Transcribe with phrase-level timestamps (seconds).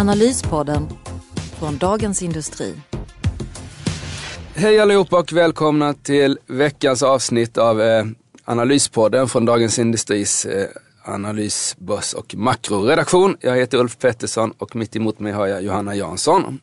[0.00, 0.88] Analyspodden
[1.58, 2.74] från Dagens Industri.
[4.54, 8.04] Hej allihopa och välkomna till veckans avsnitt av eh,
[8.44, 10.68] Analyspodden från Dagens Industris eh,
[11.04, 13.36] analys, börs och makroredaktion.
[13.40, 16.60] Jag heter Ulf Pettersson och mitt emot mig har jag Johanna Jansson.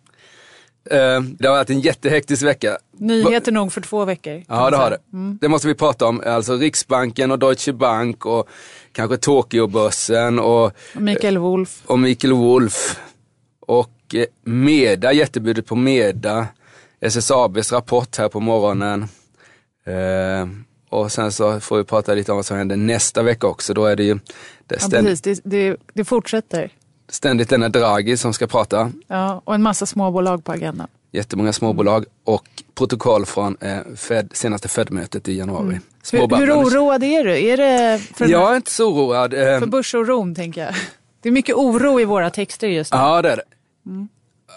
[0.92, 2.78] Eh, det har varit en jättehektisk vecka.
[2.98, 4.44] Nyheter nog för två veckor.
[4.48, 5.00] Ja det har det.
[5.14, 5.38] Mm.
[5.42, 6.24] Det måste vi prata om.
[6.26, 8.50] Alltså Riksbanken och Deutsche Bank och
[8.92, 11.82] kanske Tokyobörsen och, och Mikael Wolf.
[11.86, 13.00] Och Mikael Wolf.
[13.68, 16.48] Och eh, Meda, jättebudet på Meda.
[17.00, 19.08] SSABs rapport här på morgonen.
[19.86, 20.48] Eh,
[20.90, 23.74] och sen så får vi prata lite om vad som händer nästa vecka också.
[23.74, 24.20] Då är det ju
[24.68, 25.22] det ja, precis.
[25.22, 26.72] Det, det, det fortsätter.
[27.10, 28.92] Ständigt denna Draghi som ska prata.
[29.08, 30.88] Ja, och en massa småbolag på agendan.
[31.12, 35.64] Jättemånga småbolag och protokoll från eh, Fed, senaste Fed-mötet i januari.
[35.64, 35.82] Mm.
[36.12, 37.46] Hur, hur, oroad är du?
[37.46, 39.34] Är det för jag är inte så oroad.
[39.34, 40.74] Eh, för börsoron tänker jag.
[41.22, 43.00] Det är mycket oro i våra texter just nu.
[43.00, 43.44] Ja, det är det.
[43.88, 44.08] Mm.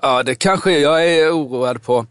[0.02, 0.78] Ja, det kanske.
[0.78, 2.06] Jag är oroad på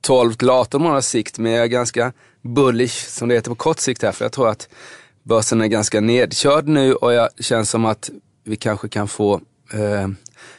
[0.00, 3.78] 12 till 18 månaders sikt, men jag är ganska bullish som det heter på kort
[3.78, 4.68] sikt här, för jag tror att
[5.22, 8.10] börsen är ganska nedkörd nu och jag känns som att
[8.44, 9.40] vi kanske kan få
[9.72, 10.08] eh,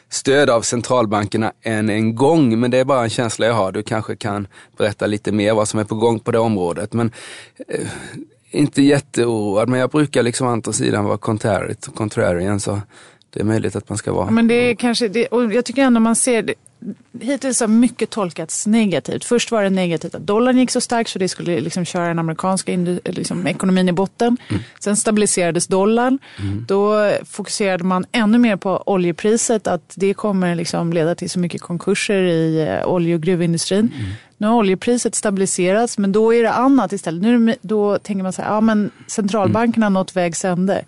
[0.08, 3.72] stöd av centralbankerna än en gång, men det är bara en känsla jag har.
[3.72, 4.46] Du kanske kan
[4.76, 6.92] berätta lite mer vad som är på gång på det området.
[6.92, 7.12] Men
[7.68, 7.88] eh,
[8.50, 11.18] inte jätteoroad, men jag brukar liksom andra sidan vara
[11.94, 12.80] contrarian, så
[13.32, 14.30] det är möjligt att man ska vara.
[14.30, 16.54] Men det är kanske, det, och jag tycker ändå man ser, det,
[17.20, 19.24] hittills har mycket tolkats negativt.
[19.24, 22.18] Först var det negativt att dollarn gick så starkt så det skulle liksom köra den
[22.18, 22.72] amerikanska
[23.04, 24.36] liksom, ekonomin i botten.
[24.48, 24.62] Mm.
[24.80, 26.18] Sen stabiliserades dollarn.
[26.40, 26.64] Mm.
[26.68, 31.60] Då fokuserade man ännu mer på oljepriset, att det kommer liksom leda till så mycket
[31.60, 33.92] konkurser i eh, olje och gruvindustrin.
[33.94, 34.10] Mm.
[34.36, 37.22] Nu har oljepriset stabiliserats men då är det annat istället.
[37.22, 40.84] Nu då tänker man så här, ja men centralbankerna har nått vägs ände.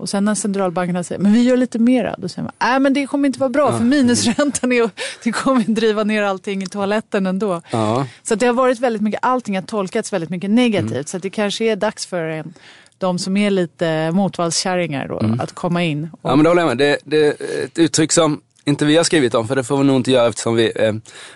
[0.00, 2.92] Och sen när centralbankerna säger, men vi gör lite mera, då säger man, nej men
[2.92, 4.90] det kommer inte vara bra för minusräntan är,
[5.24, 7.62] det kommer driva ner allting i toaletten ändå.
[7.70, 8.06] Ja.
[8.22, 10.92] Så det har varit väldigt mycket, allting har tolkats väldigt mycket negativt.
[10.92, 11.04] Mm.
[11.04, 12.54] Så det kanske är dags för en,
[12.98, 15.40] de som är lite motvallskärringar då, mm.
[15.40, 16.08] att komma in.
[16.12, 16.30] Och...
[16.30, 16.78] Ja men det håller jag med.
[16.78, 19.84] Det, det är ett uttryck som inte vi har skrivit om, för det får vi
[19.84, 20.92] nog inte göra eftersom vi eh,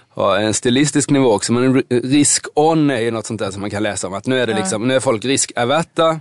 [0.08, 1.52] har en stilistisk nivå också.
[1.52, 4.14] Men risk on är ju något sånt där som man kan läsa om.
[4.14, 6.20] Att nu är, det liksom, nu är folk riskaverta.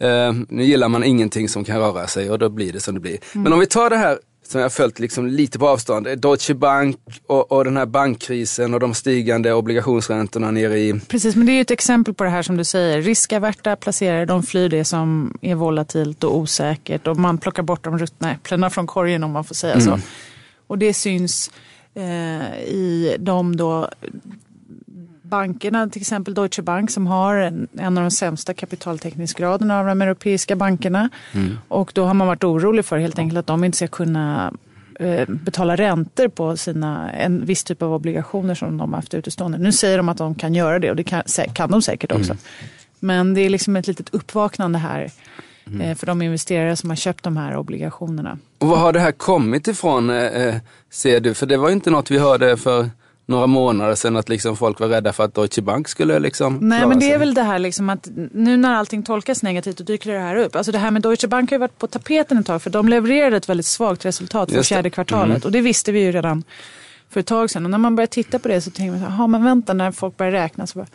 [0.00, 3.00] Eh, nu gillar man ingenting som kan röra sig och då blir det som det
[3.00, 3.18] blir.
[3.32, 3.42] Mm.
[3.42, 4.18] Men om vi tar det här
[4.50, 6.18] som jag följt liksom lite på avstånd.
[6.18, 6.96] Deutsche Bank
[7.26, 11.00] och, och, den här bankkrisen och de stigande obligationsräntorna nere i...
[11.08, 13.02] Precis, men det är ju ett exempel på det här som du säger.
[13.02, 17.98] Riskaverta placerare, de flyr det som är volatilt och osäkert och man plockar bort de
[17.98, 19.84] ruttna äpplena från korgen om man får säga mm.
[19.84, 19.98] så.
[20.66, 21.50] Och det syns
[21.94, 23.88] eh, i de då
[25.30, 30.02] bankerna, till exempel Deutsche Bank som har en, en av de sämsta kapitaltäckningsgraderna av de
[30.02, 31.08] europeiska bankerna.
[31.32, 31.58] Mm.
[31.68, 34.52] Och då har man varit orolig för helt enkelt att de inte ska kunna
[35.00, 39.58] eh, betala räntor på sina, en viss typ av obligationer som de har haft utestående.
[39.58, 42.32] Nu säger de att de kan göra det och det kan, kan de säkert också.
[42.32, 42.42] Mm.
[43.00, 45.10] Men det är liksom ett litet uppvaknande här
[45.66, 45.80] mm.
[45.80, 48.38] Eh, för de investerare som har köpt de här obligationerna.
[48.58, 50.54] Och var har det här kommit ifrån, eh
[50.90, 51.34] ser du?
[51.34, 52.90] För det var inte något vi hörde för
[53.30, 56.86] några månader sedan att liksom folk var rädda för att Deutsche Bank skulle liksom Nej
[56.86, 57.12] men det sig.
[57.12, 60.36] är väl det här liksom att nu när allting tolkas negativt då dyker det här
[60.36, 60.56] upp.
[60.56, 62.88] Alltså det här med Deutsche Bank har ju varit på tapeten ett tag för de
[62.88, 65.42] levererade ett väldigt svagt resultat för fjärde kvartalet mm.
[65.42, 66.44] och det visste vi ju redan
[67.10, 67.64] för ett tag sedan.
[67.64, 70.16] Och när man börjar titta på det så tänker man, ja men vänta när folk
[70.16, 70.88] börjar räkna så bara,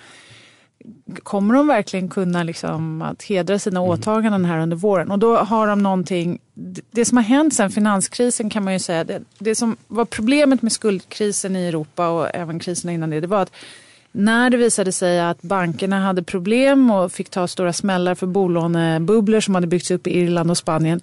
[1.24, 3.90] kommer de verkligen kunna liksom att hedra sina mm.
[3.90, 5.12] åtaganden här under våren?
[5.12, 6.40] Och då har de någonting,
[6.91, 10.62] det som har hänt sedan finanskrisen kan man ju säga, det, det som var problemet
[10.62, 13.51] med skuldkrisen i Europa och även krisen innan det, det var att
[14.12, 19.39] när det visade sig att bankerna hade problem och fick ta stora smällar för bolånebubblor
[19.39, 21.01] som hade byggts upp i Irland och Spanien,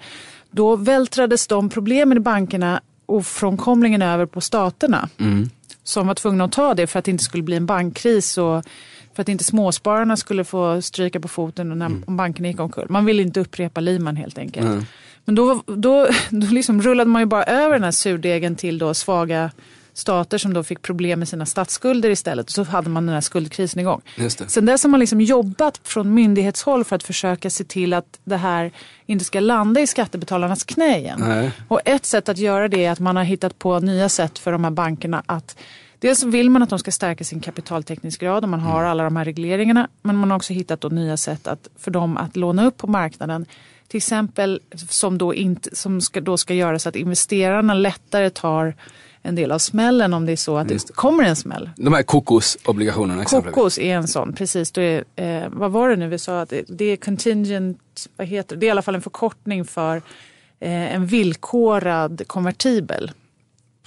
[0.50, 5.08] då vältrades de problemen i bankerna ofrånkomligen över på staterna.
[5.19, 5.50] Mm.
[5.84, 8.64] Som var tvungna att ta det för att det inte skulle bli en bankkris och
[9.14, 12.04] för att inte småspararna skulle få stryka på foten när, mm.
[12.06, 12.86] om banken gick omkull.
[12.88, 14.66] Man ville inte upprepa Lehman helt enkelt.
[14.66, 14.84] Mm.
[15.24, 18.94] Men då, då, då liksom rullade man ju bara över den här surdegen till då
[18.94, 19.50] svaga
[19.94, 22.46] stater som då fick problem med sina statsskulder istället.
[22.46, 24.00] Och så hade man den här skuldkrisen igång.
[24.16, 24.48] Just det.
[24.48, 28.36] Sen dess har man liksom jobbat från myndighetshåll för att försöka se till att det
[28.36, 28.72] här
[29.06, 31.24] inte ska landa i skattebetalarnas knä igen.
[31.28, 31.50] Nej.
[31.68, 34.52] Och ett sätt att göra det är att man har hittat på nya sätt för
[34.52, 35.56] de här bankerna att
[36.02, 39.25] Dels vill man att de ska stärka sin kapitaltäckningsgrad och man har alla de här
[39.25, 39.88] regleringarna.
[40.02, 42.87] Men man har också hittat då nya sätt att, för dem att låna upp på
[42.87, 43.46] marknaden.
[43.88, 48.75] Till exempel som då, inte, som ska, då ska göra så att investerarna lättare tar
[49.22, 51.70] en del av smällen om det är så att det kommer en smäll.
[51.76, 53.55] De här kokosobligationerna exempelvis.
[53.55, 54.78] Kokos är en sån, precis.
[54.78, 56.40] Är, eh, vad var det nu vi sa?
[56.40, 58.60] Att det, det är contingent, vad heter det?
[58.60, 59.96] Det är i alla fall en förkortning för
[60.60, 63.10] eh, en villkorad konvertibel.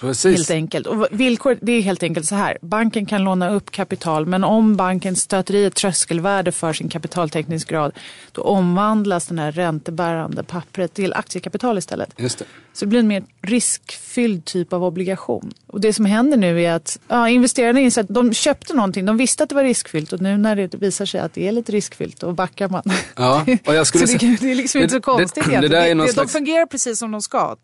[0.00, 0.36] Precis.
[0.36, 0.86] Helt enkelt.
[0.86, 2.58] Och villkor, det är helt enkelt så här.
[2.62, 7.92] Banken kan låna upp kapital men om banken stöter i ett tröskelvärde för sin kapitaltäckningsgrad
[8.32, 12.14] då omvandlas den här räntebärande pappret till aktiekapital istället.
[12.16, 12.44] Just det.
[12.72, 15.52] Så det blir en mer riskfylld typ av obligation.
[15.66, 19.16] Och det som händer nu är att ja, investerarna inser att de köpte någonting, de
[19.16, 21.72] visste att det var riskfyllt och nu när det visar sig att det är lite
[21.72, 22.82] riskfyllt då backar man.
[23.16, 25.60] Ja, och jag skulle så det, säga- det är liksom inte så det- konstigt det-
[25.60, 27.56] det Det- det- slags- De fungerar precis som de ska.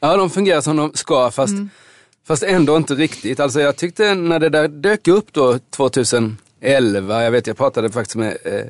[0.00, 1.54] Ja, de fungerar som de ska fast,
[2.26, 3.40] fast ändå inte riktigt.
[3.40, 8.16] Alltså jag tyckte när det där dök upp då 2011, jag vet jag pratade faktiskt
[8.16, 8.68] med eh, eh,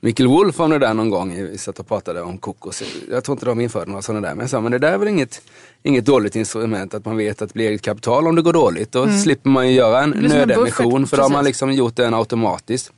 [0.00, 1.34] Mikael Wolf om det där någon gång.
[1.50, 2.82] Vi satt och pratade om kokos.
[3.10, 4.34] Jag tror inte de införde några sådana där.
[4.34, 5.42] Men jag sa, men det där är väl inget,
[5.82, 8.92] inget dåligt instrument att man vet att det blir eget kapital om det går dåligt.
[8.92, 12.92] Då slipper man ju göra en nödemission för då har man liksom gjort den automatiskt.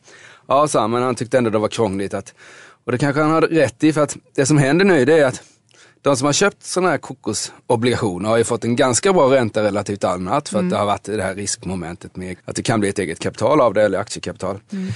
[0.46, 2.14] Ja, han, men han tyckte ändå det var krångligt.
[2.14, 2.34] Att,
[2.84, 5.26] och det kanske han hade rätt i för att det som händer nu det är
[5.26, 5.42] att
[6.02, 10.04] de som har köpt sådana här kokosobligationer har ju fått en ganska bra ränta relativt
[10.04, 10.66] annat för Mm.
[10.66, 13.60] att det har varit det här riskmomentet med att det kan bli ett eget kapital
[13.60, 14.58] av det eller aktiekapital.
[14.72, 14.88] Mm.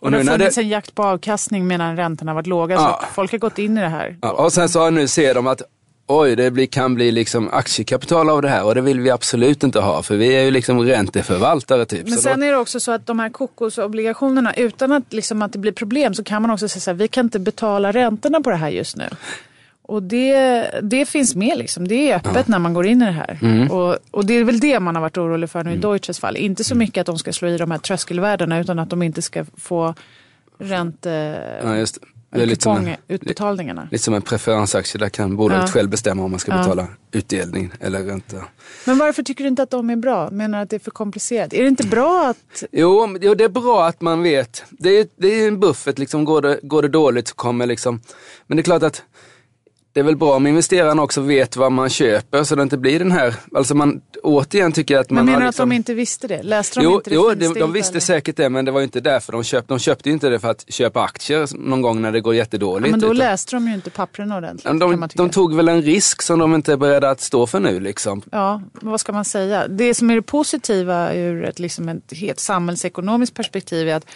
[0.00, 2.74] Och Och det nu har funnits det, en jakt på avkastning medan räntorna varit låga.
[2.74, 2.80] Ja.
[2.80, 4.16] Så att folk har gått in i det här.
[4.22, 5.62] ja, och sen så har nu ser de att
[6.08, 9.62] oj, det blir, kan bli liksom aktiekapital av det här och det vill vi absolut
[9.62, 12.02] inte ha för vi är ju liksom ränteförvaltare typ.
[12.04, 15.42] Men Så sen då, är det också så att de här kokosobligationerna, utan att, liksom,
[15.42, 17.92] att det blir problem så kan man också säga så här, vi kan inte betala
[17.92, 19.08] räntorna på det här just nu.
[19.88, 21.88] Och det, det finns med liksom.
[21.88, 23.38] Det är öppet när man går in i det här.
[23.42, 23.70] Mm.
[23.70, 26.36] Och, och det är väl det man har varit orolig för nu i Deutsches fall.
[26.36, 29.22] Inte så mycket att de ska slå i de här tröskelvärdena utan att de inte
[29.22, 29.94] ska få
[30.58, 31.42] ränte...
[31.62, 32.06] ja, just det.
[32.30, 33.88] Det är lite som, en, kupongutbetalningarna.
[33.90, 35.72] lite som en preferensaktie, där kan bolaget Ja.
[35.72, 36.58] själv bestämma om man ska Ja.
[36.58, 38.36] betala utdelning eller ränta.
[38.86, 40.30] Men varför tycker du inte att de är bra?
[40.30, 41.52] Menar du att det är för komplicerat?
[41.52, 42.64] Är det inte bra att...
[42.72, 43.06] Jo,
[43.36, 44.64] det är bra att man vet.
[44.70, 48.00] Det är, det är en buffert, liksom, går, det, går det dåligt så kommer liksom...
[48.46, 49.02] Men det är klart att
[49.96, 52.98] det är väl bra om investerarna också vet vad man köper så det inte blir
[52.98, 53.34] den här...
[53.54, 55.94] Alltså man återigen tycker jag att man Men menar har du liksom, att de inte
[55.94, 56.42] visste det?
[56.42, 58.00] Läste de Jo, inte det jo de, de visste eller?
[58.00, 59.72] säkert det men det var ju inte därför de köpte.
[59.74, 62.38] De köpte ju inte det för att köpa aktier någon gång när det går Ja,
[62.38, 62.90] jättedåligt.
[62.90, 64.80] men då utan- läste de ju inte pappren ordentligt.
[64.80, 67.80] De, de tog väl en risk som de inte är beredda att stå för nu
[67.80, 68.22] liksom.
[68.32, 69.68] Ja, men vad ska man säga?
[69.68, 74.06] Det som är det positiva ur ett, liksom ett helt samhällsekonomiskt perspektiv är att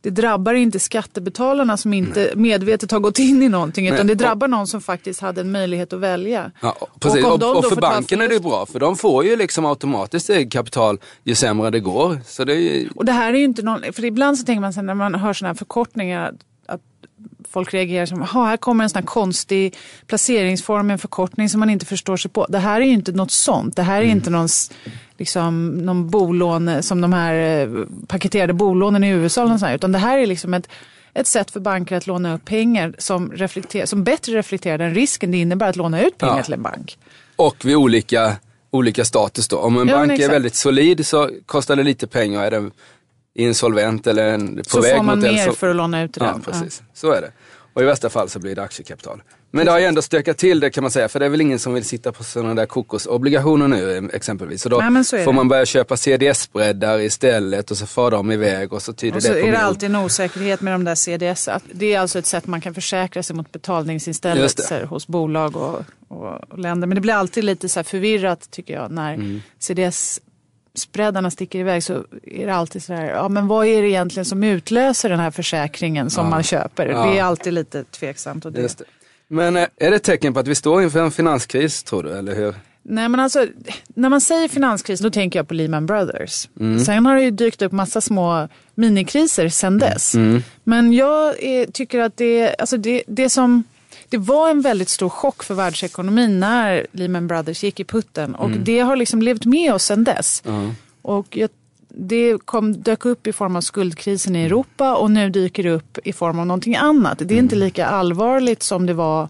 [0.00, 4.16] det drabbar inte skattebetalarna som inte medvetet har gått in i någonting utan det och-
[4.16, 6.50] drabbar någon som faktiskt hade en möjlighet att välja.
[6.60, 7.24] Ja, precis.
[7.24, 10.98] Och, och, då för banken är det bra för de får ju liksom automatiskt kapital
[11.24, 12.20] ju sämre det går.
[12.26, 14.72] Så det ju, Och det här är ju inte någon, för ibland så tänker man
[14.72, 16.32] sen när man hör sådana här förkortningar
[16.66, 16.80] att,
[17.50, 19.76] folk reagerar som, "Jaha, här kommer en sån här konstig
[20.06, 22.46] placeringsform, en förkortning som man inte förstår sig på.
[22.48, 23.76] Det här är ju inte något sånt.
[23.76, 24.16] Det här är Mm.
[24.16, 24.48] inte någon,
[25.18, 27.68] liksom, någon bolån som de här eh,
[28.06, 30.68] paketerade bolånen i USA eller något sånt här, utan det här är liksom ett
[31.14, 35.30] ett sätt för banker att låna upp pengar som, reflekterar, som bättre reflekterar den risken
[35.30, 36.42] det innebär att låna ut pengar Ja.
[36.42, 36.98] till en bank.
[37.36, 38.36] och vid olika,
[38.70, 39.56] olika status då.
[39.58, 42.44] Om en Ja, bank är väldigt solid så kostar det lite pengar.
[42.44, 42.70] Är den
[43.34, 46.02] insolvent eller en, på Så väg får man mot en mer så, för att låna
[46.02, 46.40] ut till Ja, den.
[46.40, 46.82] precis.
[46.94, 47.30] Så är det.
[47.76, 49.22] Och i värsta fall så blir det aktiekapital.
[49.50, 51.08] Men det har ju ändå stökat till det kan man säga.
[51.08, 54.62] För det är väl ingen som vill sitta på sådana där kokosobligationer nu eh, exempelvis.
[54.62, 55.32] Så då Nej, så får det.
[55.32, 59.28] man börja köpa CDS-breddar istället och så far de iväg och så tyder Och så
[59.28, 61.48] det på är det mer- alltid en osäkerhet med de där CDS.
[61.72, 66.52] Det är alltså ett sätt man kan försäkra sig mot betalningsinställelser hos bolag och, och,
[66.52, 66.86] och länder.
[66.86, 69.42] Men det blir alltid lite så förvirrat tycker jag när Mm.
[70.76, 74.24] CDS-spreadarna sticker iväg så är det alltid så här, ja men vad är det egentligen
[74.24, 76.30] som utlöser den här försäkringen som Ja.
[76.30, 76.86] man köper?
[76.86, 77.06] Ja.
[77.06, 78.44] Det är alltid lite tveksamt.
[78.44, 78.82] Och det.
[79.28, 82.18] Men eh, är det ett tecken på att vi står inför en finanskris tror du,
[82.18, 82.54] eller hur?
[82.88, 83.46] Nej men alltså,
[83.86, 86.48] när man säger finanskris då tänker jag på Lehman Brothers.
[86.60, 86.80] Mm.
[86.80, 90.14] Sen har det ju dykt upp massa små minikriser sen dess.
[90.14, 90.42] Mm.
[90.64, 93.64] Men jag är, tycker att det, alltså det, det som,
[94.08, 98.34] det var en väldigt stor chock för världsekonomin när Lehman Brothers gick i putten.
[98.34, 100.42] Och det har liksom levt med oss sen dess.
[100.46, 100.70] Mm.
[101.02, 101.50] Och jag,
[101.88, 105.98] det kom, dök upp i form av skuldkrisen i Europa och nu dyker det upp
[106.04, 107.18] i form av någonting annat.
[107.18, 109.28] Det är inte lika allvarligt som det var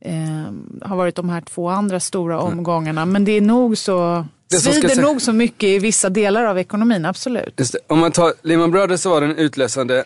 [0.00, 0.52] eh,
[0.82, 3.06] har varit de här två andra stora omgångarna.
[3.06, 5.00] Men det är nog så det svider se...
[5.00, 7.76] nog så mycket i vissa delar av ekonomin, absolut.
[7.86, 10.04] Om man tar Lehman Brothers så var den utlösande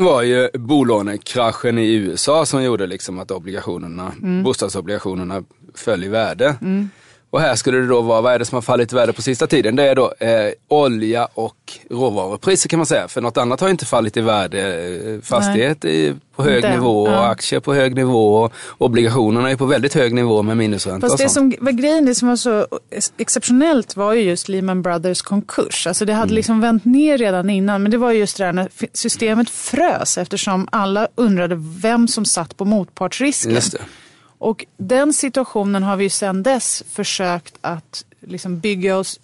[0.00, 4.42] var ju bolånekraschen i USA som gjorde liksom att obligationerna, mm.
[4.42, 5.42] bostadsobligationerna
[5.74, 6.56] föll i värde.
[6.60, 6.90] Mm.
[7.30, 9.22] Och här skulle det då vara, vad är det som har fallit i värde på
[9.22, 9.76] sista tiden?
[9.76, 11.56] Det är då eh, olja och
[11.90, 13.08] råvarupriser kan man säga.
[13.08, 14.60] För något annat har inte fallit i värde.
[14.60, 17.28] Eh, fastighet är på hög Den, nivå, ja.
[17.28, 21.06] aktier på hög nivå och obligationerna är på väldigt hög nivå med minusränta.
[21.06, 22.66] Fast det som var grejen, det som var så
[23.18, 25.86] exceptionellt var ju just Lehman Brothers konkurs.
[25.86, 26.34] Alltså det hade mm.
[26.34, 27.82] liksom vänt ner redan innan.
[27.82, 32.56] Men det var just det där när systemet frös eftersom alla undrade vem som satt
[32.56, 33.54] på motpartsrisken.
[33.54, 33.78] Just det.
[34.40, 39.20] Och den situationen har vi sedan dess försökt att liksom bygga oss,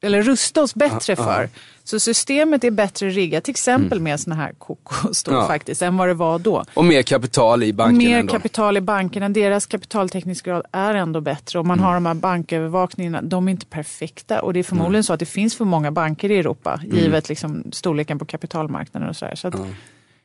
[0.00, 1.42] eller rusta oss bättre ja, för.
[1.42, 1.48] Ja.
[1.84, 4.04] Så systemet är bättre riggat, till exempel mm.
[4.04, 5.46] med sådana här kokos då ja.
[5.46, 6.64] faktiskt, än vad det var då.
[6.74, 7.98] Och mer kapital i bankerna.
[7.98, 8.32] Mer ändå.
[8.32, 11.86] kapital i bankerna, deras kapitaltäckningsgrad är ändå bättre och man mm.
[11.86, 15.02] har de här bankövervakningarna, de är inte perfekta och det är förmodligen mm.
[15.02, 16.96] så att det finns för många banker i Europa, mm.
[16.96, 19.34] givet liksom storleken på kapitalmarknaden och sådär.
[19.34, 19.60] Så, där,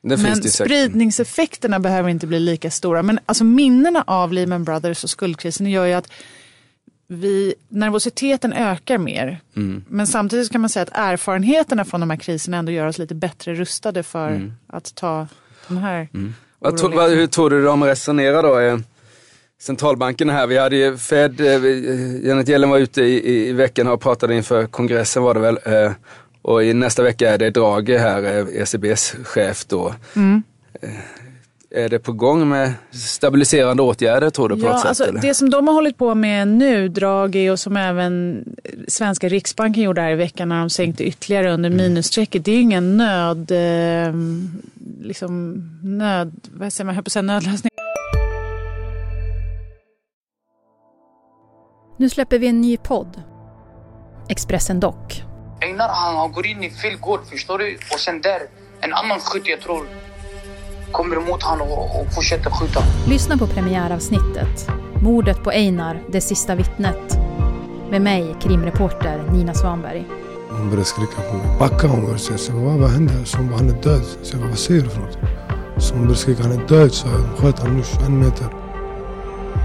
[0.01, 3.03] så men spridningseffekterna behöver inte bli lika stora.
[3.03, 6.12] Men alltså minnena av Lehman Brothers och skuldkrisen gör ju att
[7.08, 9.39] vi, nervositeten ökar mer.
[9.55, 9.84] Mm.
[9.88, 13.15] Men samtidigt kan man säga att erfarenheterna från de här kriserna ändå gör oss lite
[13.15, 14.53] bättre rustade för mm.
[14.67, 15.27] att ta
[15.67, 16.34] den här mm.
[16.60, 18.60] vad, vad, Hur tror du de resonerar då?
[18.60, 18.77] Eh,
[19.62, 21.65] centralbankerna här, vi hade ju Fed, eh,
[22.27, 25.60] Janet Yellen var ute i, i veckan och pratade inför kongressen var det väl.
[25.65, 25.91] Eh,
[26.41, 28.24] och i nästa vecka är det Draghi här,
[28.62, 29.93] ECBs eh, e chef då.
[30.15, 30.43] Mm.
[30.81, 30.89] Eh,
[31.75, 34.88] är det på gång med stabiliserande åtgärder tror du på ja, något sätt?
[34.88, 38.45] Alltså, det som de har hållit på med nu, Draghi och som även
[38.88, 41.77] svenska riksbanken gjorde här i veckan när de sänkte ytterligare under mm.
[41.77, 42.45] minusstrecket.
[42.45, 44.13] Det är ju ingen nöd, eh,
[45.01, 47.71] liksom nöd, vad säger man, jag på säga nödlösning.
[51.98, 53.21] Nu släpper vi en ny podd.
[54.29, 55.24] Expressen Dock
[55.62, 57.77] Einar han, han går in i fel gård, förstår du?
[57.94, 58.41] Och sen där,
[58.82, 59.86] en annan skytt jag tror
[60.91, 62.80] kommer emot honom och, och fortsätter skjuta.
[63.08, 64.68] Lyssna på premiäravsnittet.
[65.03, 67.18] Mordet på Einar, det sista vittnet.
[67.89, 70.06] Med mig, krimreporter Nina Svanberg.
[70.50, 71.58] Hon började skrika på mig.
[71.60, 72.38] Backa hon började säga.
[72.38, 73.25] Så vad, vad hände?
[73.25, 74.03] Så hon bara, han är död.
[74.24, 75.18] Så jag bara, vad säger du för något?
[75.77, 76.94] Så hon började skrika, han är död.
[76.94, 78.48] Så jag sköt honom nu 21 meter.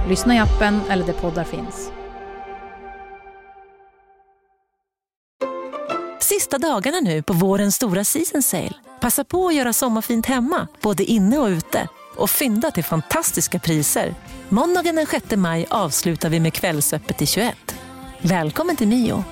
[0.09, 1.91] Lyssna i appen eller där poddar finns.
[6.37, 8.73] Sista dagarna nu på vårens stora season sale.
[9.01, 11.89] Passa på att göra sommarfint hemma, både inne och ute.
[12.17, 14.15] Och fynda till fantastiska priser.
[14.49, 17.57] Måndagen den 6 maj avslutar vi med Kvällsöppet i 21.
[18.21, 19.25] Välkommen till Mio.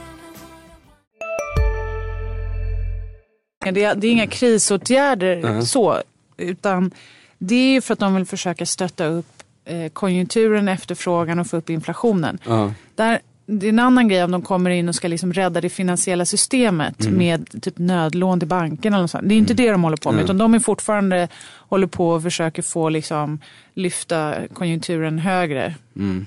[3.72, 5.62] Det är, det är inga krisåtgärder -huh.
[5.62, 6.02] så,
[6.36, 6.90] utan
[7.38, 11.70] det är för att de vill försöka stötta upp eh, konjunkturen, efterfrågan och få upp
[11.70, 12.38] inflationen.
[12.44, 12.72] -huh.
[12.94, 15.68] Där det är en annan grej om de kommer in och ska liksom rädda det
[15.68, 17.18] finansiella systemet mm.
[17.18, 18.96] med typ nödlån till bankerna.
[18.96, 19.28] Eller sånt.
[19.28, 19.64] Det är inte mm.
[19.64, 20.14] det de håller på med.
[20.14, 20.24] Mm.
[20.24, 23.40] Utan de är fortfarande håller på och försöker få liksom,
[23.74, 25.74] lyfta konjunkturen högre.
[25.96, 26.26] Mm.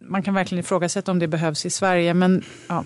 [0.00, 2.14] Man kan verkligen ifrågasätta om det behövs i Sverige.
[2.14, 2.84] Men ja,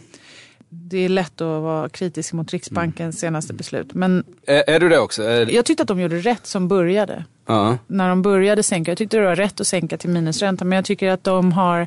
[0.69, 3.95] det är lätt att vara kritisk mot Riksbankens senaste beslut.
[3.95, 5.23] Men är, är du det också?
[5.23, 5.51] Är...
[5.51, 7.15] Jag tyckte att de gjorde rätt som började.
[7.15, 7.79] Uh -huh.
[7.87, 8.91] När de började sänka.
[8.91, 10.65] Jag tyckte det var rätt att sänka till minusränta.
[10.65, 11.87] Men jag tycker att de har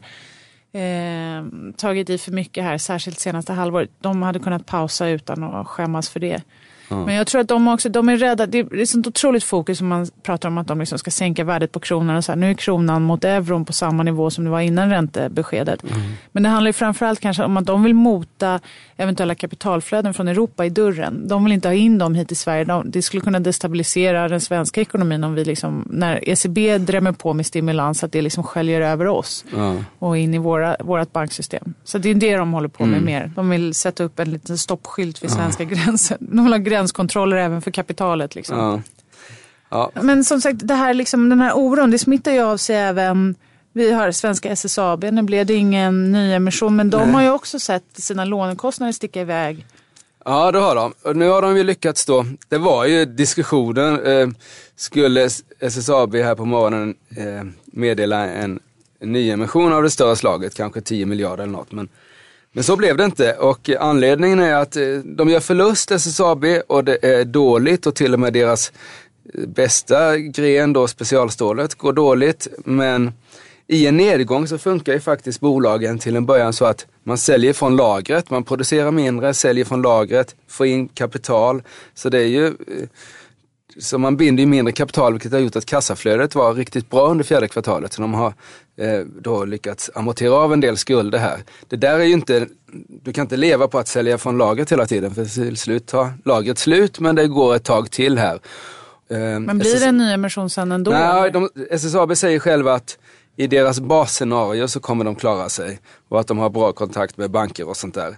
[0.75, 1.44] eh,
[1.77, 3.89] tagit i för mycket här, särskilt senaste halvåret.
[4.00, 6.44] De hade kunnat pausa utan att skämmas för det.
[6.89, 7.04] Mm.
[7.04, 9.82] Men jag tror att de också, de är rädda, det är ett sånt otroligt fokus
[9.82, 12.15] om man pratar om att de liksom ska sänka värdet på kronan.
[12.15, 14.89] Och så här, nu är kronan mot euron på samma nivå som det var innan
[14.89, 15.84] räntebeskedet.
[15.84, 16.01] Mm.
[16.32, 18.60] Men det handlar ju framförallt kanske om att de vill mota
[18.98, 21.27] eventuella kapitalflöden från Europa i dörren.
[21.27, 22.63] De vill inte ha in dem hit till Sverige.
[22.63, 27.34] De, det skulle kunna destabilisera den svenska ekonomin om vi liksom, när ECB drämmer på
[27.34, 29.86] med stimulans, att det liksom sköljer över oss mm.
[30.00, 31.74] och in i våra, vårt banksystem.
[31.84, 33.06] Så det är det de håller på med mm.
[33.06, 33.32] mer.
[33.36, 36.18] De vill sätta upp en liten stoppskylt vid svenska gränsen.
[36.20, 38.36] De vill gränskontroller även för kapitalet.
[38.36, 38.58] Liksom.
[38.58, 38.82] Ja.
[39.70, 39.91] Ja.
[40.01, 43.36] Men som sagt, det här, liksom, den här oron, det smittar ju av sig även
[43.74, 47.12] vi har svenska SSAB, nu blev det ingen nyemission men de Nej.
[47.12, 49.65] har ju också sett sina lånekostnader sticka iväg.
[50.25, 50.94] Ja det har de.
[51.03, 52.25] Och nu har de ju lyckats då.
[52.50, 54.27] Det var ju diskussionen, eh,
[54.75, 55.29] skulle
[55.60, 58.60] SSAB här på morgonen eh, meddela en,
[59.00, 61.72] nyemission av det större slaget, kanske 10 miljarder eller något.
[61.72, 61.88] Men
[62.55, 66.83] men så blev det inte och anledningen är att eh, de gör förlust SSAB och
[66.83, 68.71] det är dåligt och till och med deras
[69.33, 72.47] eh, bästa gren då, specialstålet, går dåligt.
[72.65, 73.13] Men
[73.67, 77.53] i en nedgång så funkar ju faktiskt bolagen till en början så att man säljer
[77.53, 81.63] från lagret, man producerar mindre, säljer från lagret, får in kapital.
[81.93, 82.53] Så det är ju eh,
[83.79, 87.24] så man binder ju mindre kapital vilket har gjort att kassaflödet var riktigt bra under
[87.24, 87.94] fjärde kvartalet.
[87.94, 88.34] Så de har
[88.77, 91.44] eh, då lyckats amortera av en del skulder här.
[91.67, 92.48] Det där är ju inte,
[93.03, 96.13] du kan inte leva på att sälja från lagret hela tiden för till slut tar
[96.25, 98.39] lagret slut men det går ett tag till här.
[99.10, 100.91] Eh, men blir det en nyemission sen ändå?
[100.91, 102.98] Nej, de, SSAB säger själva att
[103.38, 105.79] i deras basscenario så kommer de klara sig
[106.10, 108.17] och att de har bra kontakt med banker och sånt där.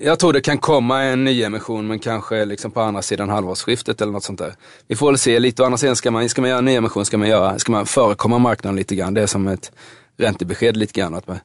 [0.00, 4.12] Jag tror det kan komma en nyemission men kanske liksom på andra sidan halvårsskiftet eller
[4.12, 4.54] något sånt där.
[4.86, 5.62] Vi får väl se lite.
[5.62, 7.86] Å andra sidan ska man, ska man göra en nyemission ska man, göra, ska man
[7.86, 9.14] förekomma marknaden lite grann.
[9.14, 9.72] Det är som ett
[10.16, 11.14] räntebesked lite grann.
[11.14, 11.38] Att man,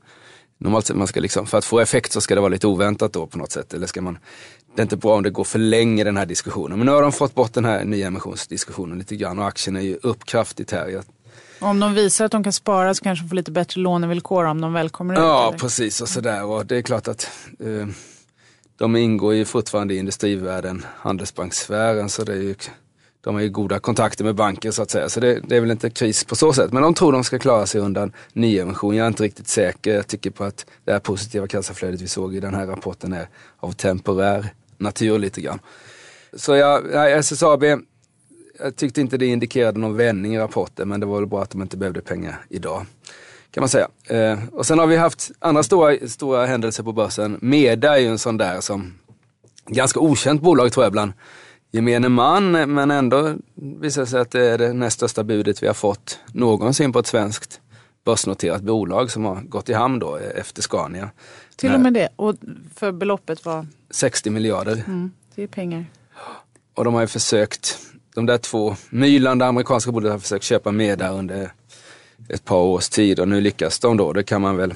[0.58, 3.14] normalt sett man ska liksom, för att få effekt så ska det vara lite oväntat
[3.14, 3.74] då på något sätt.
[3.74, 4.18] Eller ska man,
[4.76, 6.78] det är inte bra om det går för länge den här diskussionen.
[6.78, 9.98] Men nu har de fått bort den här nyemissionsdiskussionen lite grann och aktien är ju
[10.02, 10.88] upp kraftigt här.
[10.88, 11.04] Jag,
[11.60, 14.62] om de visar att de kan spara så kanske de får lite bättre lånevillkor om
[14.62, 15.20] de väl kommer ut?
[15.20, 15.58] Ja, eller?
[15.58, 16.46] precis och sådär.
[16.46, 17.30] Och det är klart att
[17.60, 17.88] eh,
[18.78, 22.56] de ingår ju fortfarande i industrivärlden, handelsbanksfären, så det är ju,
[23.22, 25.10] de har ju goda kontakter med banken så att säga.
[25.10, 26.74] Så det, det, är väl inte kris på så sätt.
[26.74, 28.96] Men de tror de ska klara sig undan nyemission.
[28.96, 29.96] Jag är inte riktigt säker.
[29.96, 33.28] Jag tycker på att det här positiva kassaflödet vi såg i den här rapporten är
[33.58, 35.60] av temporär natur lite grann.
[36.34, 37.64] Så jag, SSAB,
[38.60, 41.50] jag tyckte inte det indikerade någon vändning i rapporten men det var väl bra att
[41.50, 42.86] de inte behövde pengar idag
[43.54, 43.88] kan man säga.
[44.08, 47.38] Eh, och sen har vi haft andra stora, stora händelser på börsen.
[47.42, 48.94] Meda är ju en sån där som,
[49.68, 51.14] ganska okänt bolag tror jag bland
[51.72, 55.74] gemene man, men ändå visar sig att det är det näst största budet vi har
[55.74, 57.62] fått någonsin på ett svenskt
[58.06, 61.10] börsnoterat bolag som har gått i hamn då efter Scania.
[61.56, 62.36] Till och med det, och
[62.76, 63.68] för beloppet var?
[63.90, 64.84] 60 miljarder.
[64.88, 65.86] Mm, det är pengar.
[66.74, 67.78] Och de har ju försökt,
[68.16, 71.52] de där två mylande amerikanska bolagen har försökt köpa Meda under
[72.30, 74.14] ett par års tid och nu lyckas de då.
[74.14, 74.74] Det kan man väl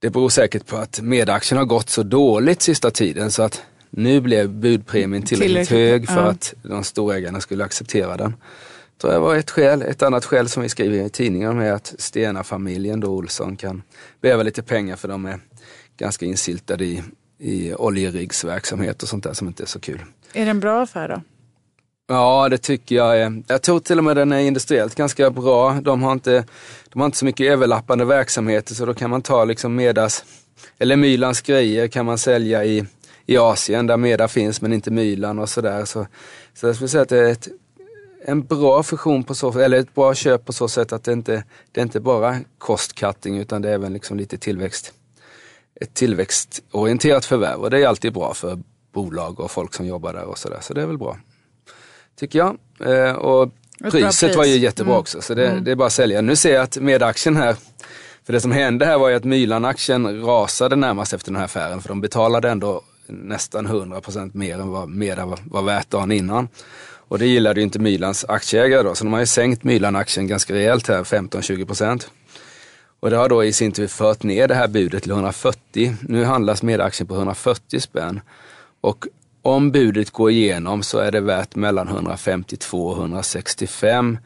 [0.00, 4.20] det beror säkert på att medaktien har gått så dåligt sista tiden så att nu
[4.20, 6.30] blev budpremien tillräckligt, tillräckligt hög för ja.
[6.30, 8.34] att de storägarna skulle acceptera den.
[9.00, 9.82] Det var ett skäl.
[9.82, 13.82] Ett annat skäl som vi skriver i tidningen är att Stena-familjen då Olsson kan
[14.20, 15.38] behöva lite pengar för de är
[15.96, 17.02] ganska insyltade i,
[17.38, 20.04] i oljeriggsverksamhet och sånt där som inte är så kul.
[20.32, 21.22] Är det en bra affär då?
[22.12, 23.22] Ja, det tycker jag.
[23.22, 23.30] Eh.
[23.46, 25.72] Jag tror till och med den är industriellt ganska bra.
[25.72, 26.44] De har inte,
[26.92, 30.24] de har inte så mycket överlappande verksamheter så då kan man ta liksom Medas,
[30.78, 32.84] eller Mylans grejer kan man sälja i,
[33.26, 35.84] i Asien där Meda finns men inte Mylan och sådär.
[35.84, 36.06] Så,
[36.54, 37.48] så jag skulle säga att det är ett,
[38.24, 41.44] en bra fusion på så eller ett bra köp på så sätt att det inte
[41.72, 44.92] det är inte bara cost cutting utan det är även liksom lite tillväxt.
[45.80, 48.58] Ett tillväxtorienterat förvärv och det är alltid bra för
[48.92, 50.58] bolag och folk som jobbar där och sådär.
[50.60, 51.16] Så det är väl bra
[52.20, 52.58] tycker jag.
[52.80, 53.50] Eh, och
[53.90, 54.36] priset pris.
[54.36, 55.00] var ju jättebra mm.
[55.00, 55.64] också, så det, mm.
[55.64, 56.20] det, är bara att sälja.
[56.20, 57.56] Nu ser jag att med aktien här,
[58.24, 61.82] för det som hände här var ju att Mylan-aktien rasade närmast efter den här affären,
[61.82, 66.48] för de betalade ändå nästan 100% mer än vad Meda var, var värt dagen innan.
[67.08, 70.54] Och det gillade ju inte Mylans aktieägare då, så de har ju sänkt Mylan-aktien ganska
[70.54, 72.06] rejält här, 15-20%.
[73.00, 75.96] Och det har då i sin tur fört ner det här budet till 140.
[76.00, 78.20] Nu handlas Meda-aktien på 140 spänn.
[78.80, 79.06] Och
[79.42, 84.18] om budet går igenom så är det värt mellan 152 och 165.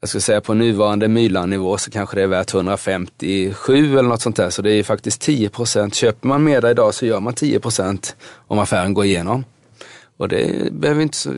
[0.00, 4.36] Jag skulle säga på nuvarande Mylan-nivå så kanske det är värt 157 eller något sånt
[4.36, 4.50] där.
[4.50, 5.94] Så det är faktiskt 10 procent.
[5.94, 9.44] Köper man Meda idag så gör man 10 procent om affären går igenom.
[10.16, 11.32] Och det behöver inte, så,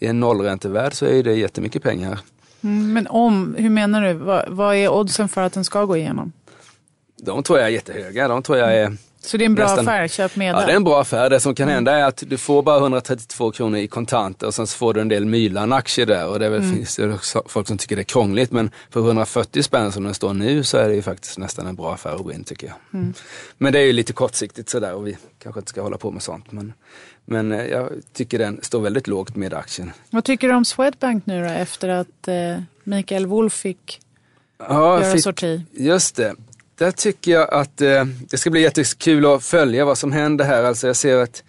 [0.00, 2.20] i en nollräntevärld så är det jättemycket pengar.
[2.62, 4.12] Mm, men om, hur menar du?
[4.12, 6.32] Vad, vad är oddsen för att den ska gå igenom?
[7.22, 8.28] De tror jag är jättehöga.
[8.28, 10.72] De tror jag är så det är en bra nästan, affär, köp med Ja, det
[10.72, 11.30] är en bra affär.
[11.30, 11.74] Det som kan mm.
[11.74, 15.00] hända är att du får bara 132 kronor i kontanter och sen så får du
[15.00, 16.76] en del Mylan-aktier där och det är väl, mm.
[16.76, 20.34] finns det folk som tycker det är krångligt men för 140 spänn som den står
[20.34, 23.00] nu så är det ju faktiskt nästan en bra affär att gå in tycker jag.
[23.00, 23.14] Mm.
[23.58, 26.22] Men det är ju lite kortsiktigt sådär och vi kanske inte ska hålla på med
[26.22, 26.52] sånt.
[26.52, 26.72] Men,
[27.24, 29.92] men eh, jag tycker den står väldigt lågt med aktien.
[30.10, 34.00] Vad tycker du om Swedbank nu då efter att eh, Mikael Wolf fick
[34.58, 35.62] ja, göra fick, sorti?
[35.72, 36.34] Just det.
[36.80, 40.64] Där tycker jag att eh, det ska bli jättekul att följa vad som händer här.
[40.64, 41.42] Alltså jag ser att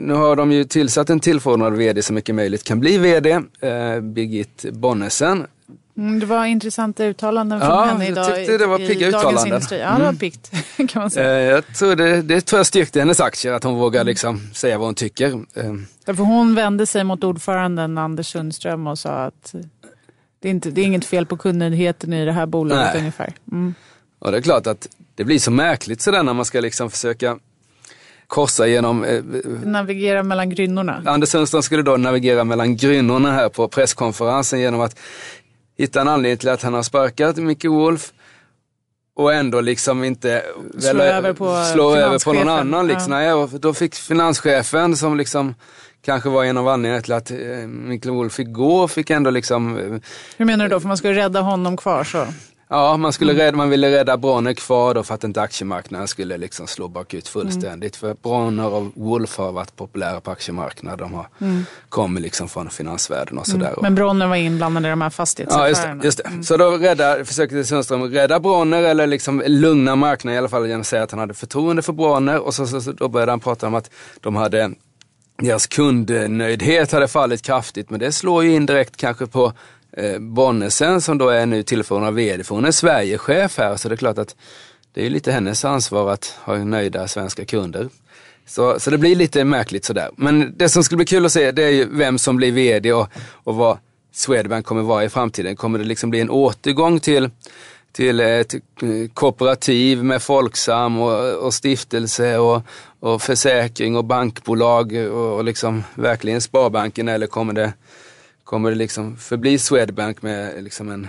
[0.00, 3.30] nu har de ju tillsatt en tillförordnad vd som mycket möjligt kan bli vd,
[3.60, 5.46] eh, Birgit Bonnesen.
[5.96, 8.30] Mm, det var intressanta uttalanden från ja, henne idag.
[8.30, 9.46] Jag tyckte det var pigga uttalanden.
[9.46, 9.80] Industri.
[9.80, 10.16] Ja, det var mm.
[10.16, 10.50] piggt
[10.88, 11.40] kan man säga.
[11.40, 14.78] Eh, jag tror det, det tror jag styrkte hennes aktier, att hon vågar liksom säga
[14.78, 15.32] vad hon tycker.
[15.32, 15.72] Eh.
[16.04, 19.54] Därför hon vände sig mot ordföranden Anders Sundström och sa att
[20.44, 22.98] det är, inte, det är inget fel på kunnigheten i det här bolaget Nej.
[22.98, 23.32] ungefär.
[23.52, 23.74] Mm.
[24.18, 27.38] Och det är klart att det blir så märkligt sådär när man ska liksom försöka
[28.26, 29.04] korsa genom...
[29.04, 29.22] Eh,
[29.64, 31.02] navigera mellan grynnorna.
[31.06, 34.98] Anders Sundström skulle då navigera mellan grynnorna här på presskonferensen genom att
[35.78, 38.12] hitta en anledning till att han har sparkat Micke Wolf
[39.16, 40.42] och ändå liksom inte
[40.78, 42.86] slå, över, på, slå över på någon annan.
[42.86, 43.12] Liksom.
[43.12, 43.46] Ja.
[43.46, 45.54] Nej, då fick finanschefen som liksom
[46.04, 49.78] kanske var en av anledningarna till att eh, Mikael Wolf fick gå, fick ändå liksom...
[49.78, 50.00] Eh,
[50.36, 50.80] Hur menar du då?
[50.80, 52.26] För man skulle rädda honom kvar så?
[52.68, 56.36] Ja, man, skulle rädda, man ville rädda Bronner kvar då för att inte aktiemarknaden skulle
[56.36, 58.02] liksom slå bakut fullständigt.
[58.02, 58.16] Mm.
[58.16, 60.98] För Bronner och Wolf har varit populära på aktiemarknaden.
[60.98, 61.64] De har mm.
[61.88, 63.66] kommit liksom från finansvärlden och sådär.
[63.66, 63.78] Mm.
[63.82, 65.66] Men Bronner var inblandad i de här fastighetsaffärerna?
[65.66, 66.06] Ja, just det.
[66.06, 66.24] Just det.
[66.26, 66.42] Mm.
[66.42, 70.80] Så då rädda, försökte Sundström rädda Bronner eller liksom lugna marknaden i alla fall genom
[70.80, 72.38] att säga att han hade förtroende för Bronner.
[72.38, 73.90] Och så, så, så då började han prata om att
[74.20, 74.70] de hade
[75.38, 79.52] deras kundnöjdhet hade fallit kraftigt men det slår ju indirekt kanske på
[79.96, 83.94] eh, Bonnesen som då är nu tillförordnad vd för hon är Sverigechef här så det
[83.94, 84.36] är klart att
[84.94, 87.88] det är lite hennes ansvar att ha nöjda svenska kunder.
[88.46, 90.10] Så, så det blir lite märkligt sådär.
[90.16, 92.92] Men det som skulle bli kul att se det är ju vem som blir vd
[92.92, 93.08] och,
[93.44, 93.78] och vad
[94.12, 95.56] Swedbank kommer vara i framtiden.
[95.56, 97.30] Kommer det liksom bli en återgång till
[97.94, 98.60] till eh, ett eh,
[99.14, 102.62] kooperativ med Folksam och, och stiftelse och,
[103.00, 107.72] och försäkring och bankbolag och, och liksom verkligen Sparbanken eller kommer det,
[108.44, 111.08] kommer det liksom förbli Swedbank med liksom en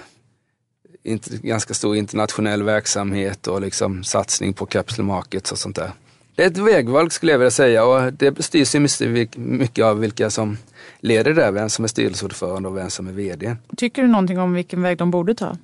[1.03, 5.91] inte, ganska stor internationell verksamhet och liksom satsning på capital markets och sånt där.
[6.35, 10.29] Det är ett vägval skulle jag vilja säga och det styrs ju mycket av vilka
[10.29, 10.57] som
[10.99, 13.55] leder det, vem som är styrelseordförande och vem som är VD.
[13.77, 15.57] Tycker du någonting om vilken väg de borde ta?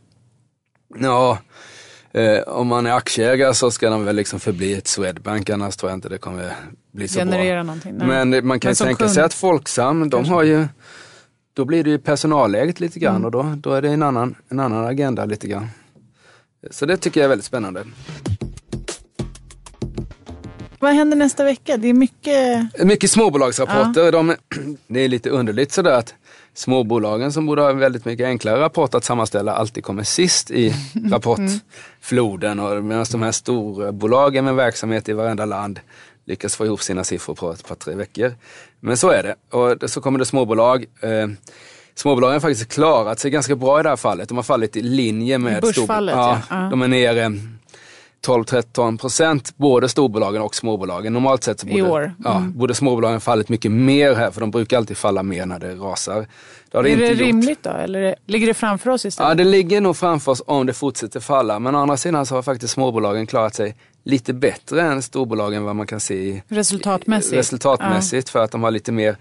[1.00, 1.38] Ja,
[2.12, 5.92] eh, om man är aktieägare så ska de väl liksom förbli ett Swedbank, annars tror
[5.92, 6.54] jag inte det kommer
[6.92, 7.64] bli så Generera bra.
[7.64, 8.08] Någonting, nej.
[8.08, 9.12] Men man kan Men tänka kund...
[9.12, 10.68] sig att Folksam, de har ju,
[11.54, 13.26] då blir det ju personalläget lite grann mm.
[13.26, 15.70] och då, då är det en annan, en annan agenda lite grann.
[16.72, 17.84] Så det tycker jag är väldigt spännande.
[20.82, 21.78] Vad händer nästa vecka?
[21.78, 22.84] Det är mycket...
[22.84, 24.06] Mycket småbolagsrapporter.
[24.06, 24.12] Ja.
[24.12, 24.36] De,
[24.88, 26.16] det är lite underligt sådär att
[26.54, 30.74] småbolagen som borde ha väldigt mycket enklare rapporter att sammanställa alltid kommer sist i
[31.12, 32.60] rapportfloden.
[32.60, 35.80] Och medan de här storbolagen med verksamhet i varenda land
[36.26, 38.34] lyckas få ihop sina siffror på ett par, tre veckor.
[38.80, 39.58] Men så är det.
[39.58, 40.86] Och så kommer det småbolag.
[41.02, 41.28] Eh,
[41.96, 44.30] småbolagen har faktiskt klarat sig ganska bra i det här fallet.
[44.30, 45.62] De har fallit i linje med...
[45.62, 46.56] Börsfallet, ja, ja.
[46.56, 47.32] De är nere
[48.28, 51.14] 12-13 procent, både storbolagen och småbolagen.
[51.14, 52.02] Normalt sett så borde, I år.
[52.02, 52.16] Mm.
[52.24, 55.76] ja, borde småbolagen fallit mycket mer här, för de brukar alltid falla mer när det
[55.76, 56.28] rasar.
[56.72, 59.30] Det är det, det rimligt då, eller ligger det framför oss istället?
[59.30, 61.60] Ja, det ligger nog framför oss om det fortsätter falla.
[61.60, 65.76] Men å andra sidan så har faktiskt småbolagen klarat sig lite bättre än storbolagen vad
[65.76, 68.32] man kan se resultatmässigt, resultatmässigt ja.
[68.32, 69.18] för att de har lite mer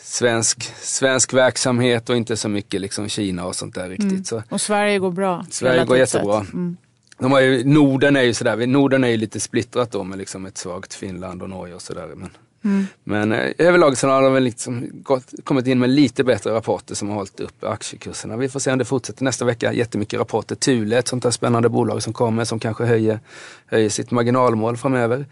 [0.00, 4.32] svensk, svensk verksamhet och inte så mycket liksom Kina och sånt där riktigt.
[4.32, 4.44] Mm.
[4.48, 5.46] Och Sverige går bra?
[5.50, 6.36] Sverige går jättebra.
[6.36, 6.76] Mm.
[7.18, 10.46] De har ju, Norden är ju sådär, Norden är ju lite splittrat då med liksom
[10.46, 12.08] ett svagt Finland och Norge och sådär.
[12.16, 12.30] Men,
[12.64, 12.86] mm.
[13.04, 16.94] men eh, överlag så har de väl liksom gått, kommit in med lite bättre rapporter
[16.94, 18.36] som har hållit upp aktiekurserna.
[18.36, 19.72] Vi får se om det fortsätter nästa vecka.
[19.72, 20.54] Jättemycket rapporter.
[20.54, 23.20] Thule, ett sånt där spännande bolag som kommer som kanske höjer,
[23.66, 25.26] höjer sitt marginalmål framöver.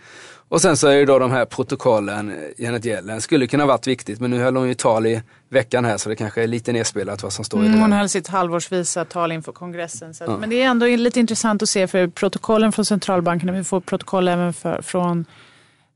[0.48, 4.20] Och sen så är det då de här protokollen, Janet Yellen, skulle kunna varit viktigt
[4.20, 7.22] men nu höll hon ju tal i veckan här så det kanske är lite nedspelat
[7.22, 7.80] vad som står mm, i det.
[7.80, 10.14] Hon höll sitt halvårsvisa tal inför kongressen.
[10.14, 10.36] Så ja.
[10.36, 14.28] Men det är ändå lite intressant att se för protokollen från centralbankerna, vi får protokoll
[14.28, 15.24] även för, från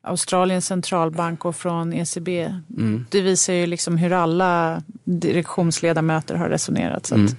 [0.02, 2.28] Australiens centralbank och från ECB.
[2.76, 3.06] Mm.
[3.10, 7.06] Det visar ju liksom hur alla direktionsledamöter har resonerat.
[7.06, 7.32] Så mm.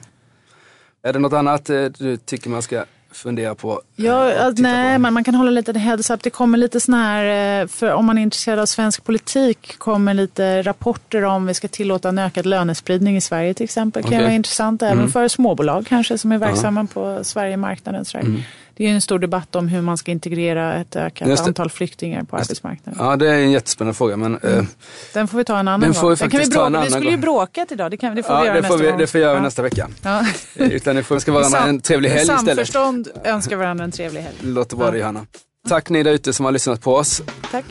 [1.04, 3.82] Är det något annat eh, du tycker man ska fundera på?
[3.96, 5.02] Ja, eh, nej, på.
[5.02, 6.24] Men man kan hålla lite heads up.
[6.24, 10.14] Det kommer lite sådana här, eh, för om man är intresserad av svensk politik, kommer
[10.14, 14.04] lite rapporter om vi ska tillåta en ökad lönespridning i Sverige till exempel.
[14.04, 15.12] Det kan vara intressant även mm.
[15.12, 17.18] för småbolag kanske som är verksamma uh -huh.
[17.18, 18.06] på Sverigemarknaden.
[18.14, 18.42] Mm.
[18.82, 22.36] Det är en stor debatt om hur man ska integrera ett ökat antal flyktingar på
[22.36, 23.06] arbetsmarknaden.
[23.06, 24.18] Ja, det är en jättespännande fråga.
[24.18, 24.60] Men, mm.
[24.60, 24.66] uh,
[25.14, 26.02] den får vi ta en annan den gång.
[26.02, 26.82] Får vi, den kan vi, bråka.
[26.82, 28.90] vi skulle ju bråkat idag, det, kan, det får ja, vi göra det nästa vi,
[28.90, 28.98] gång.
[28.98, 29.42] Det får vi göra ja.
[29.42, 29.90] nästa vecka.
[30.04, 30.26] Ja.
[30.56, 32.46] Eh, utan det får ska vara Sam, en trevlig helg istället.
[32.46, 34.36] Samförstånd önskar varandra en trevlig helg.
[34.42, 34.92] Låter bra ja.
[34.92, 35.26] det Johanna.
[35.70, 37.22] Tack ni där ute som har lyssnat på oss.
[37.52, 37.66] Tack.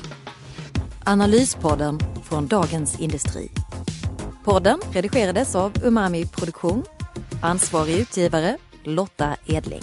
[1.05, 3.51] Analyspodden från Dagens Industri.
[4.45, 6.85] Podden redigerades av Umami Produktion.
[7.43, 9.83] Ansvarig utgivare Lotta Edling.